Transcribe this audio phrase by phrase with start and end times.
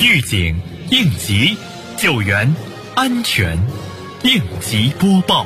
[0.00, 0.54] 预警、
[0.90, 1.56] 应急、
[1.96, 2.54] 救援、
[2.94, 3.58] 安全，
[4.22, 5.44] 应急播报。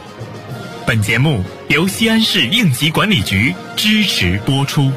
[0.87, 4.91] 本节目由西安市应急管理局支持播出。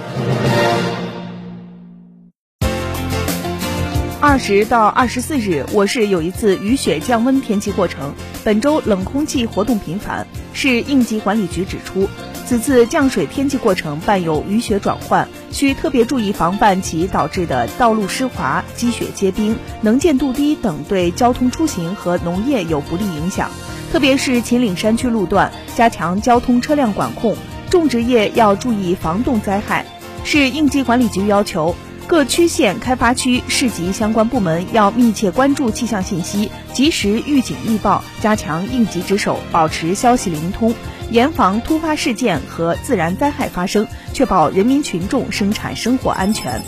[4.20, 8.14] 二十到二十四日，我市有一次雨雪降温天气过程。
[8.44, 12.10] 本周冷空气活动频繁，市应急管理局指出，
[12.46, 23.50] 此次降水天气过程伴有雨雪转换，需特别注意防范其导致的道路湿滑、积雪结冰、能见度低等对交通出行和农业有不利影响。
[23.90, 27.36] 特别是秦岭山区路段，加强交通车辆管控；
[27.70, 29.86] 种植业要注意防冻灾害。
[30.26, 31.74] 市应急管理局要求。
[32.08, 40.76] 各区县、开发区、市级相关部门要密切关注气象信息，及时预警预报，加强应急值守，保持消息灵通，
[41.10, 46.62] 严防突发事件和自然灾害发生，确保人民群众生产生活安全。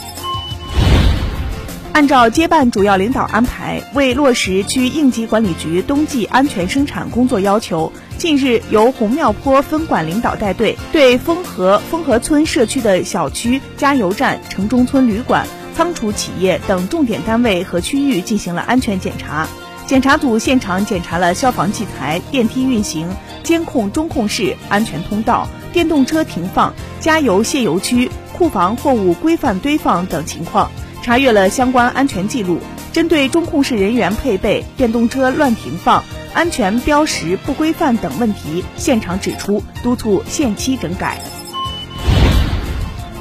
[1.98, 7.92] 按照接办主要领导安排，为落实区应急管理局冬季安全生产工作要求。
[8.20, 19.48] 近日，由红庙坡分管领导带队，对丰河丰河村社区的小区、加油站、城中村旅馆、仓储企业等重点单位和区域进行了安全检查。
[19.88, 23.10] 检查组现场检查了消防器材、电梯运行、
[23.42, 30.70] 监控中控室、安全通道、电动车停放、加油卸油区、库房货物规范堆放等情况，
[31.08, 32.60] 查阅了相关安全记录。
[32.92, 36.04] 针对中控室人员配备、电动车乱停放。
[36.34, 41.22] 安全标识不规范等问题，现场指出，督促限期整改。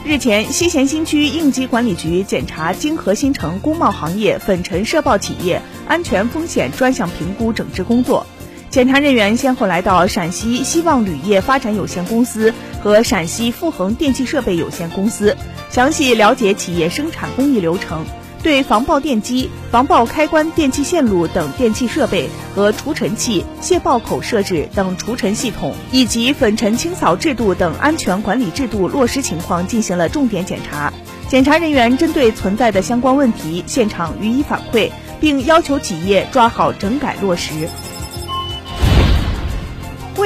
[0.04, 8.26] 日前，西咸新区应急管理局检查泾河新城工贸行业粉尘涉爆企业安全风险专项评估整治工作。
[8.76, 15.34] 检查人员先后来到陕西希望铝业发展有限公司和陕西富恒电气设备有限公司，
[15.70, 18.04] 详细了解企业生产工艺流程。
[18.42, 30.92] 对防爆电机、防爆开关电气线路等电气设备和除尘器泄爆口设置等除尘系统，以及粉尘清扫制度等安全管理制度落实情况进行了重点检查。
[31.30, 37.70] 检查人员针对存在的相关问题，现场予以反馈，并要求企业抓好整改落实。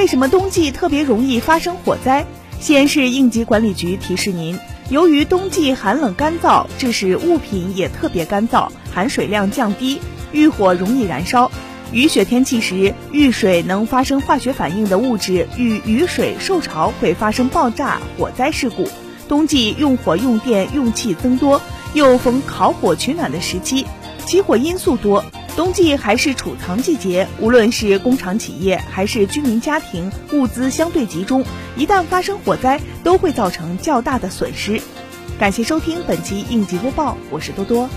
[0.00, 2.24] 为什么冬季特别容易发生火灾？
[2.58, 4.58] 西安市应急管理局提示您。
[4.88, 10.00] 由于冬季寒冷干燥，致使物品也特别干燥，含水量降低，
[10.32, 11.52] 遇火容易燃烧。
[11.92, 18.88] 雨雪天气时，遇水能发生化学反应的物质遇雨水受潮会发生爆炸、火灾事故。
[19.28, 21.60] 冬季用火用电用气增多，
[21.92, 23.84] 又逢烤火取暖的时期，
[24.24, 25.22] 起火因素多。
[25.60, 31.44] 冬季还是储藏季节，无论是工厂企业还是居民家庭，物资相对集中，
[31.76, 34.80] 一旦发生火灾，都会造成较大的损失。
[35.38, 37.90] 感谢收听本期应急播报，我是多多。